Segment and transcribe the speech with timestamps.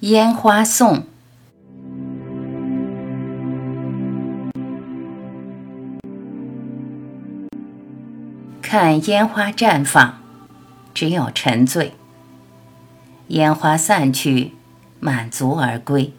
[0.00, 1.04] 烟花颂，
[8.62, 10.14] 看烟花绽放，
[10.94, 11.90] 只有沉醉；
[13.28, 14.54] 烟花散去，
[15.00, 16.14] 满足而归。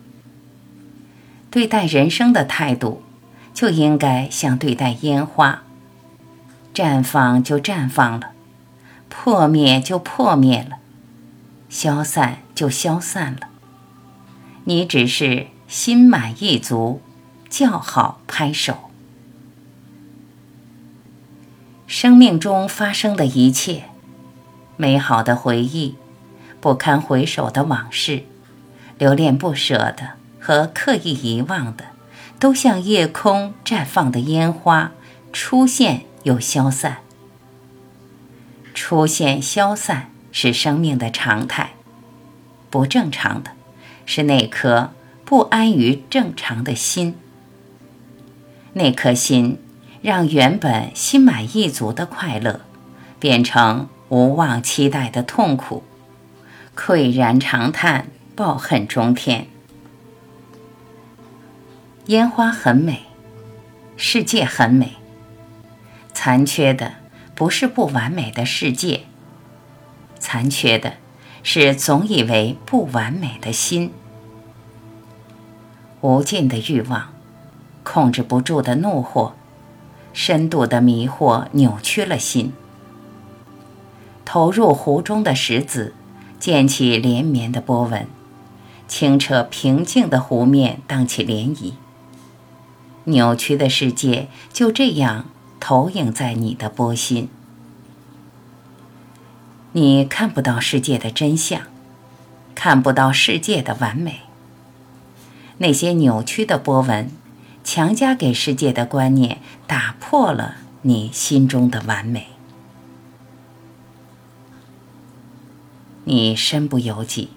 [1.49, 3.01] 对待人生的态度，
[3.51, 5.63] 就应该像对待烟花，
[6.71, 8.33] 绽放就绽放了，
[9.09, 10.77] 破灭就破灭了，
[11.67, 13.50] 消散就消散了。
[14.63, 17.01] 你只是心满意足，
[17.49, 18.91] 叫好拍手。
[21.87, 23.85] 生命中发生的一切，
[24.77, 25.95] 美好的回忆，
[26.59, 28.23] 不堪回首的往事，
[28.97, 31.85] 留恋不舍的和刻意遗忘的，
[32.39, 34.91] 都像夜空绽放的烟花，
[35.33, 36.99] 出现又消散。
[38.73, 41.71] 出现消散是生命的常态，
[42.69, 43.51] 不正常的。
[44.05, 44.91] 是那颗
[45.23, 47.15] 不安于正常的心，
[48.73, 49.57] 那颗心
[50.01, 52.61] 让原本心满意足的快乐，
[53.19, 55.83] 变成无望期待的痛苦，
[56.75, 59.47] 喟然长叹，抱恨中天。
[62.07, 63.03] 烟花很美，
[63.95, 64.93] 世界很美，
[66.13, 66.95] 残缺的
[67.35, 69.01] 不是不完美的世界，
[70.19, 70.95] 残缺的
[71.43, 73.91] 是总以为不完美的心。
[76.01, 77.09] 无尽的欲望，
[77.83, 79.33] 控制不住的怒火，
[80.13, 82.53] 深度的迷惑扭曲了心。
[84.25, 85.93] 投入湖中的石子，
[86.39, 88.07] 溅起连绵的波纹，
[88.87, 91.73] 清澈平静的湖面荡起涟漪。
[93.05, 95.25] 扭曲的世界就这样
[95.59, 97.29] 投影在你的波心，
[99.73, 101.61] 你看不到世界的真相，
[102.53, 104.21] 看不到世界的完美。
[105.59, 107.09] 那些扭曲的波纹，
[107.63, 112.27] 强加给世界的观念，打破了你心中的完美。
[116.03, 117.29] 你身不由己，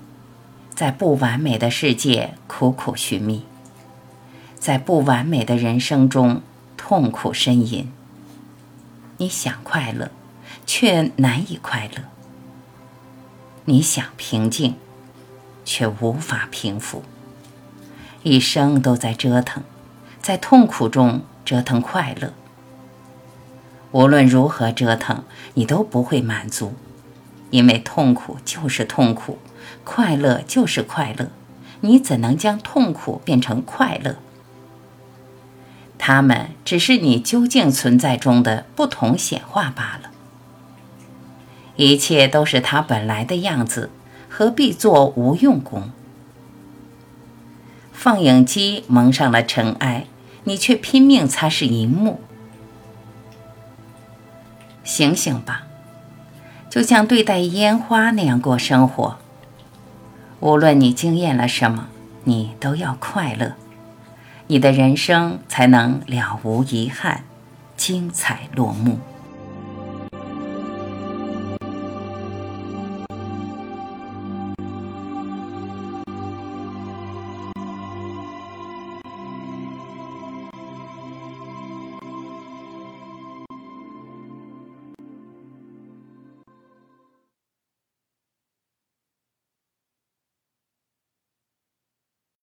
[0.74, 3.44] 在不完美的世界苦苦寻觅，
[4.58, 6.42] 在不完美的人生中
[6.76, 7.92] 痛苦呻吟。
[9.18, 10.10] 你想快乐，
[10.66, 12.02] 却难以快乐；
[13.66, 14.74] 你想平静，
[15.64, 17.02] 却无法平复。
[18.22, 19.62] 一生都在折腾，
[20.20, 22.34] 在痛苦中折腾快乐。
[23.92, 25.24] 无论如何折腾，
[25.54, 26.74] 你都不会满足，
[27.50, 29.38] 因为痛苦就是痛苦，
[29.82, 31.30] 快乐就是快乐。
[31.80, 34.16] 你怎能将痛苦变成快乐？
[35.98, 40.10] 它们只是你究竟存在中的不同显化罢了。
[41.76, 43.90] 一切都是它本来的样子，
[44.28, 45.90] 何必做无用功？
[47.92, 50.06] 放映机蒙上了尘埃，
[50.44, 52.20] 你却拼命擦拭银幕。
[54.84, 55.62] 醒醒吧，
[56.68, 59.16] 就像对待烟花那样过生活。
[60.40, 61.88] 无论你经验了什么，
[62.24, 63.54] 你都要快乐，
[64.48, 67.24] 你的人生才能了无遗憾，
[67.76, 68.98] 精彩落幕。